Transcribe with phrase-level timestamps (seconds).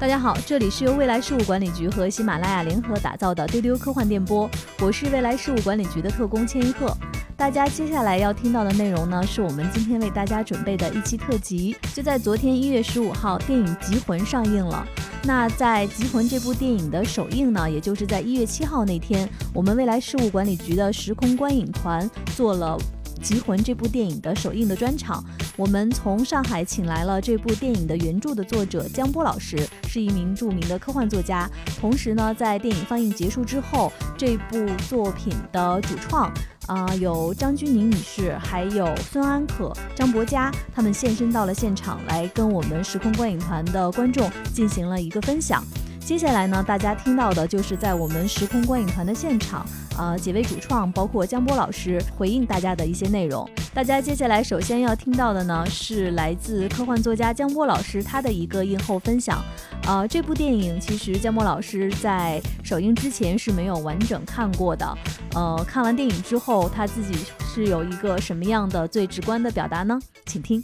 [0.00, 4.48] 大家好，这里是由未来事务管理局和喜马拉雅联合打造的丢丢科幻电波，
[4.80, 6.96] 我是未来事务管理局的特工千一鹤。
[7.36, 11.76] 大家接下来要听到的内容呢，是我们今天为大家准备的一期特辑。
[11.94, 14.86] 就在昨天一月十五号，电影《极魂》上映了。
[15.22, 22.78] 那在《极魂》这部电影的首映呢，也就是在一月七号那天，我们未来事务管理局的时空观影团做了。
[23.22, 25.22] 《极魂》这部电影的首映的专场，
[25.60, 31.46] 我们从上海请来了这部电影的原著的作者江波老师，是一名著名的科幻作家。
[31.78, 36.32] 同时呢，在电影放映结束之后，这部作品的主创
[36.66, 45.62] 啊，有张钧甯女士，还有孙安可、张博嘉，他们现身到了现场，来跟我们时空观影团的观众进行了一个分享。
[46.10, 49.64] 接下来呢，大家听到的就是在我们时空观影团的现场，
[49.96, 53.48] 呃，几位主创，包括江波老师回应大家的一些内容。
[53.72, 59.40] 大家接下来首先要听到的呢，是来自科幻作家江波老师他的一个映后分享。
[59.86, 64.98] 呃，这部电影其实江波老师在首映之前是没有完整看过的。
[65.34, 69.96] 呃，看完电影之后，他自己是有一个什么样的最直观的表达呢？
[70.26, 70.60] 请听。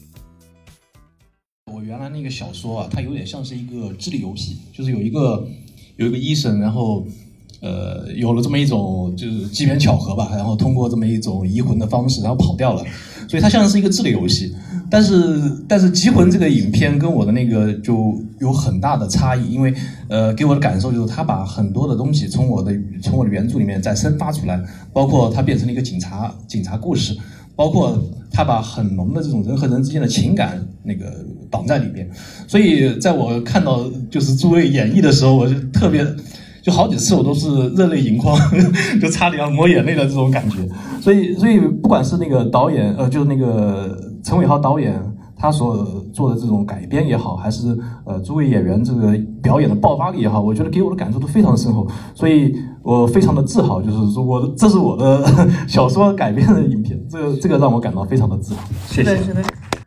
[1.72, 5.45] 我原来那个小说啊，它有点像是一个智力游戏，就是有一个
[5.97, 7.05] 有一个医生，然后
[7.61, 12.84] 呃有了这么一种就是机缘巧合吧，然后通过这么一种移魂的方式，然后跑掉了，
[13.28, 14.55] 所以它像是一个智力游戏。
[14.89, 19.75] 但是但是《极魂》这个影片跟我的那个就有很大的差异，因为
[20.06, 27.19] 呃给我的感受就是他把很多的东西从我的从我的原著里面再生发出来，包括它变成了一个警察警察故事。
[27.57, 27.99] 包括
[28.31, 31.07] 他把很浓的这种人和人之间的情感那个
[31.51, 32.09] 绑在里边，
[32.47, 36.07] 所以在我看到就是诸位演绎的时候，我就特别，
[36.63, 38.39] 就好几次我都是热泪盈眶，
[39.01, 40.59] 就差点要抹眼泪的这种感觉。
[41.01, 45.01] 所以，所以不管是那个导演，呃，就是那个陈伟豪导演。
[45.39, 55.27] 他所做的这种改编也好，还是呃诸位演员这个表演的爆发力也好，我觉得给我的感受都非常的深厚，所以我非常的自豪，就是说我这是我的
[55.67, 58.63] 小说改编的影片，这个这个让我感到非常的自豪。
[58.86, 59.35] 谢谢。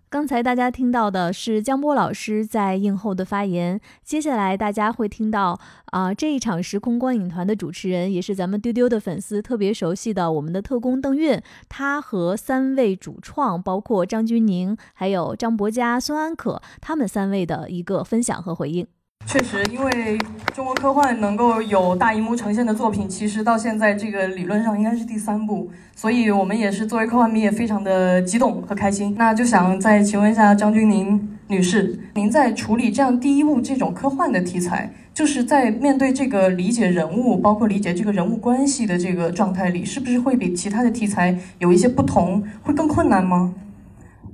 [0.09, 5.57] 刚才大家听到的是江波老师在映后的发言，接下来大家会听到
[5.91, 18.85] 啊这一场时空观影团的主持人，也是咱们丢丢的粉丝特别熟悉的我们的特工邓运，他和三位主创，包括张钧甯、还有张博嘉、孙安可，他们三位的一个分享和回应。
[19.25, 20.17] 确实，因为
[20.55, 29.13] 中国科幻能够有大荧幕呈现的作品，其实到现在这个理论上应该是第三部，所以我们也是作为科幻迷也非常的激动和开心。
[29.19, 43.53] 那就想再请问一下张钧甯女士，您在处理这样第一部这种科幻的题材，就是在面对这个理解人物，包括理解这个人物关系的这个状态里，是不是会比其他的题材有一些不同，会更困难吗？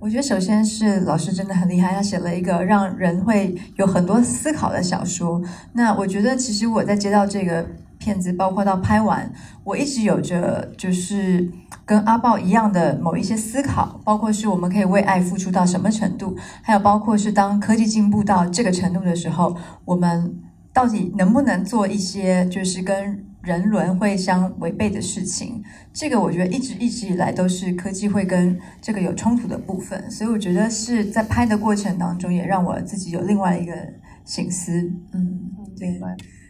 [0.05, 5.41] 我觉得首先是老师真的很厉害，他写了一个让人会有很多思考的小说。
[5.73, 7.65] 那我觉得其实我在接到这个
[7.97, 9.27] 片子，包括到拍完，
[9.63, 11.51] 我一直有着就是
[11.87, 20.35] 跟阿豹一样的某一些思考，包括是我们可以为爱付出到什么程度，还有包括是当科技进步到这个程度的时候，我们
[20.71, 23.25] 到底能不能做一些就是跟。
[23.45, 25.63] 人伦会相违背的事情，
[25.93, 33.73] 这个我觉得一直一直以来都是科技会跟这个有冲突的部分，所以我觉得是在拍的过程当中，也让我自己有另外一个
[34.25, 34.91] 醒思。
[35.13, 35.39] 嗯，
[35.77, 35.99] 对。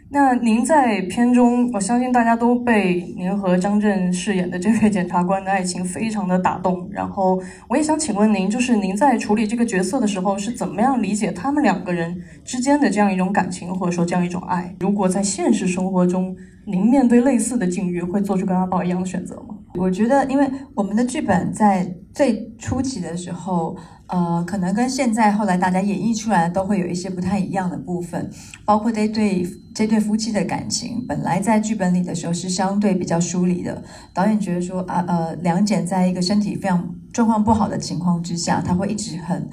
[0.08, 6.88] 那您在片中，我相信大家都被您和张震饰演的这位检察官的爱情非常的打动。
[6.92, 14.74] 然后我也想请问您，就是您在处理这个角色的时候，是怎么样理解他们两个人之间的这样一种感情，或者说这样一种爱？
[14.80, 19.56] 如果在现实生活中，您面对类似的境遇，会做出跟阿宝一样的选择吗？
[19.78, 23.75] 我觉得，因为我们的剧本在最初期的时候，
[24.08, 28.30] 呃，可能跟现在后来大家演绎出来都会有一些不太一样的部分，
[28.66, 33.84] 包括这对这对夫妻的感情，本来在剧本里的时候是相对比较疏离的。
[34.14, 39.50] 导演觉得说，啊呃，梁简在一个身体非常状况不好的情况之下，他会一直很。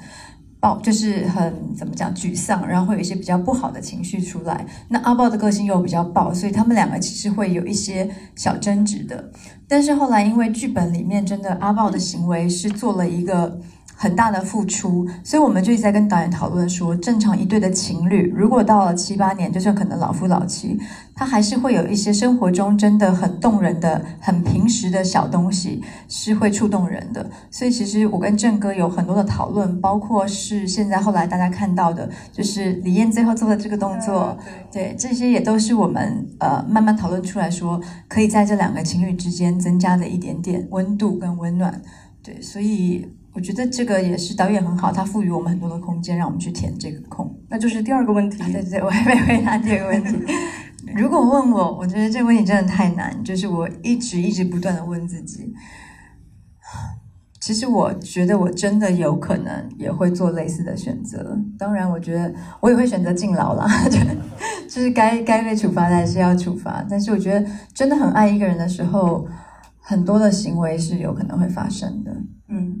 [0.63, 4.65] 暴就是很怎么讲沮丧，然后会有一些比较不好的情绪出来。
[4.87, 9.29] 那阿豹的个性又比较暴，所以他们两个其实会有一些小争执的。
[9.67, 13.59] 但是后来因为剧本里面真的阿豹的行为是做了一个。
[13.95, 20.77] 很大的付出，所以我们就一直在跟导演讨论说，正常一对的情侣，如果到了七八年，就算可能老夫老妻，
[21.15, 27.29] 他还是会有一些生活中真的很动人的、很平时的小东西，是会触动人的。
[27.49, 34.37] 所以其实我跟郑哥有很多的讨论，包括是现在后来大家看到的，就是李艳最后做的这个动作，
[34.71, 37.79] 对，这些也都是我们呃慢慢讨论出来说，
[38.09, 41.81] 可以在这两个情侣之间增加的一点点温度跟温暖。
[42.21, 43.07] 对，所以。
[43.33, 47.35] 我觉得这个也是导演很好，他赋予我们很多的空间，让我们去填这个空。
[47.49, 48.37] 那就是第二个问题。
[48.51, 50.17] 对对对， 我还没回答第二个问题。
[50.95, 55.51] 如果问我，我觉得这个问题真的太难，就是我一直一直不断的问自己。
[57.41, 61.37] 其实我觉得我真的有可能也会做类似的选择。
[61.57, 63.67] 当然，我觉得我也会选择进牢啦，
[64.69, 66.85] 就是该该被处罚的还是要处罚。
[66.89, 69.27] 但是我觉得真的很爱一个人的时候，
[69.81, 72.15] 很多的行为是有可能会发生的。
[72.47, 72.72] 嗯，明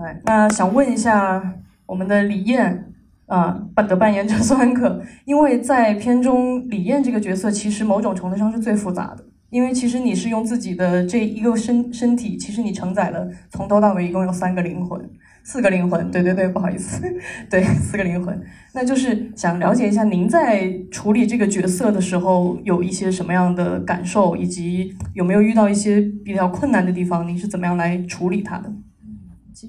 [0.00, 0.20] 白。
[0.24, 1.54] 那想问一下
[1.86, 2.92] 我们的李艳
[3.26, 9.24] 啊，扮的扮演者苏安可，因为在片中李艳这个角色其实某种程度上是最复杂的。
[9.50, 15.10] 因为其实你是用自己的这一个身身体，其实你承载了从头到尾一共有三个灵魂，
[15.42, 17.02] 四个灵魂，对对对，不好意思，
[17.50, 18.40] 对，四个灵魂。
[18.72, 28.72] 那就是想了解一下，您在处理这个角色的时候有一些什么样的感受，以及有没有遇到一些比较困难的地方，您是怎么样来处理它的？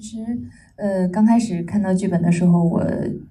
[0.00, 0.24] 实。
[0.76, 2.82] 呃，刚开始看到剧本的时候，我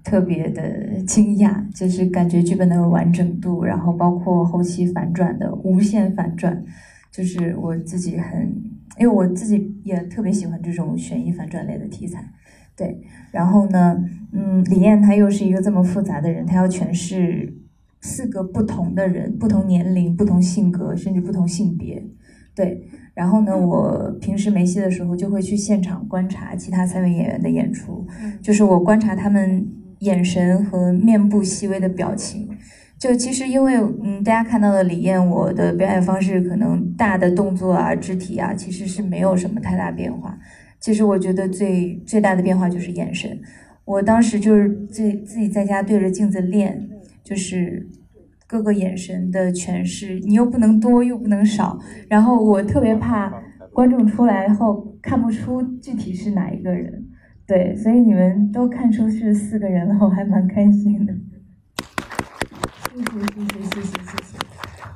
[0.03, 6.63] 特别的惊讶，就是感觉剧本的完整度，然后包括后期反转的无限反转，
[7.11, 8.53] 就是我自己很，
[8.99, 12.23] 因为我自己也特别喜欢这种悬疑反转类的题材，
[12.77, 13.01] 对。
[13.31, 17.53] 然后呢，嗯，李艳她又是一个这么复杂的人，她要诠释
[18.01, 22.05] 四个不同的人，不同年龄、不同性格，甚至不同性别，
[22.55, 22.87] 对。
[23.13, 28.07] 然后呢，我平时没戏的时候就会去现场观察其他三位演员的演出，
[28.41, 29.67] 就是我观察他们
[29.99, 32.49] 眼神和面部细微的表情。
[32.97, 40.37] 就其实因为嗯，大家看到的李艳，我的表演方式可能大的动作啊、肢体啊，其实是没有什么太大变化。
[40.79, 43.37] 其实我觉得最最大的变化就是眼神。
[43.83, 46.87] 我当时就是自自己在家对着镜子练，
[47.23, 47.89] 就是。
[48.51, 53.31] 各个眼神的诠释，你又不能多又不能少，然后我特别怕
[53.71, 57.07] 观众出来后看不出具体是哪一个人，
[57.47, 61.13] 对，所以你们都看出是四个人了，我还蛮开心的。
[62.93, 64.37] 谢谢谢谢谢谢谢谢。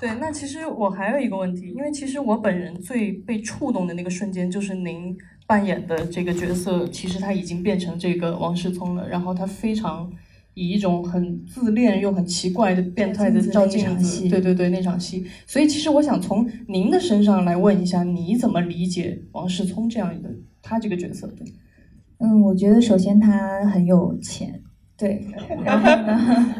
[0.02, 5.16] 对，那其实我还有一个问题，因为其实我本人最被触动的那个瞬间，就是您
[5.48, 10.12] 扮演的这个角色，其实他已经变成这个王世聪了，然后他非常。
[10.56, 15.24] 以一种很自恋又很奇怪的变态的照镜子，对对对，那场戏。
[15.46, 20.30] 所以其实我想从您的身上来问一下，你怎么理解王世聪这样一个
[20.62, 21.28] 他这个角色？
[21.28, 21.46] 对，
[22.20, 24.62] 嗯，我觉得首先他很有钱，
[24.98, 25.28] 对，
[25.64, 26.56] 然后呢，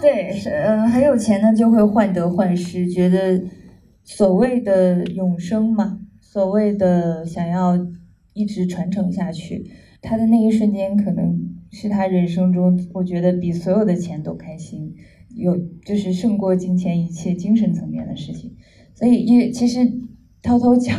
[0.00, 3.40] 对，是嗯很有钱呢就会患得患失，觉得
[4.04, 7.78] 所谓的永生嘛，所谓的想要
[8.32, 9.70] 一直传承下去，
[10.04, 11.52] 他的那一瞬间可能。
[11.76, 14.94] 是他人生中，我觉得比所有的钱都开心，
[15.34, 18.54] 有就是胜过金钱一切精神层面的事情。
[18.94, 19.80] 所以，因为其实
[20.40, 20.96] 偷偷讲，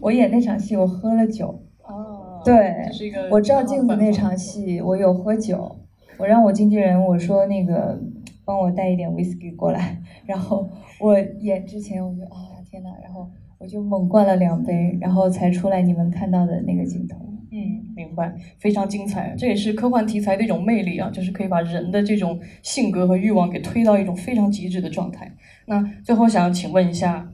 [0.00, 1.62] 我演那场戏，我喝了酒。
[1.82, 2.86] 哦，对，
[3.30, 5.76] 我照镜子那场戏，我有喝酒。
[6.16, 8.00] 我让我经纪人我说那个
[8.46, 10.66] 帮我带一点 whisky 过来，然后
[11.02, 17.18] 我演之前我就啊天呐，然后我就猛灌了两杯，然后才出来你们看到的那个镜头。
[17.50, 25.34] 嗯，明白，非常精彩，这也是科幻题材的一种魅力啊，就是可以把人的这种性格和欲望给推到一种非常极致的状态。
[25.66, 27.30] 那最后想请问一下。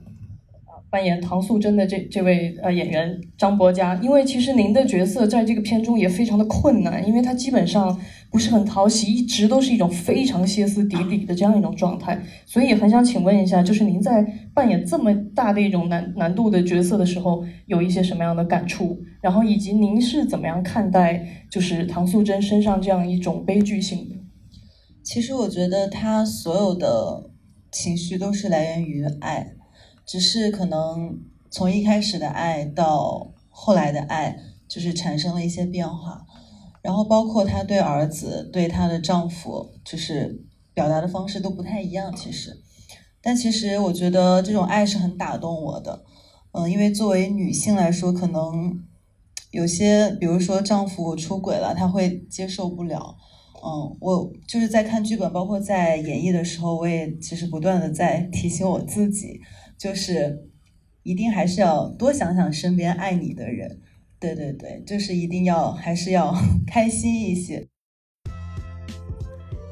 [0.95, 7.99] 扮演唐素贞的这这位呃演员张博嘉，因为其实您的角色在这个片中也非常的困难，因为他基本上
[8.31, 18.97] 不是很讨喜，一直都是一种非常歇斯底里的这样一种状态，所以很想请问一下，就是您在扮演这么大的一种难难度的角色的时候，有一些什么样的感触？
[19.19, 24.15] 然后以及您是怎么样看待就是唐素贞身上这样一种悲剧性的？
[25.03, 27.31] 其实我觉得他所有的
[27.69, 29.55] 情绪都是来源于爱。
[30.05, 31.19] 只是可能
[31.49, 36.25] 从一开始的爱到后来的爱，就是产生了一些变化，
[36.81, 42.13] 然后包括她对儿子、对她的丈夫，就是表达的方式都不太一样。
[42.15, 42.61] 其实，
[43.21, 46.03] 但其实我觉得这种爱是很打动我的。
[46.51, 48.83] 嗯，因为作为女性来说，可能
[49.51, 53.17] 有些，比如说丈夫出轨了，她会接受不了。
[53.63, 59.41] 嗯，我就是在看剧本，包括在演绎的时候，我也其实不断的在提醒我自己。
[59.77, 60.47] 就是
[61.03, 63.79] 一定还是要多想想身边爱你的人，
[64.19, 66.33] 对对对，就是一定要还是要
[66.65, 67.67] 开心一些。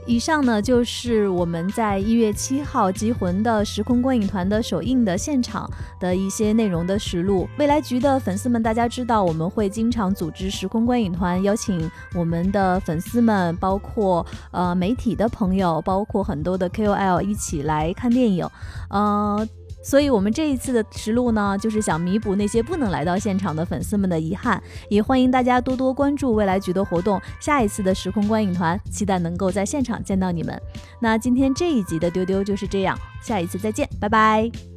[0.06, 5.66] 以上呢就是我们在一月七号《集魂》的时空观影团的首映的现场
[5.98, 7.48] 的一些内容的实录。
[7.58, 18.46] 未来局的粉丝们，大家知道我们会经常组织时空观影团，邀请我们的粉丝们，包括呃媒体的朋友，包括很多的 KOL 一起来看电影，
[18.90, 19.48] 呃。
[19.84, 27.22] 所以，我们这一次的实录呢，就是想弥补那些不能来到现场的粉丝们的遗憾，也欢迎大家多多关注未来局的活动。
[27.40, 30.60] 下一次的时空观影团，期待能够在现场见到你们。
[31.00, 34.73] 那今天这一集的丢丢就是这样，下一次再见，拜拜。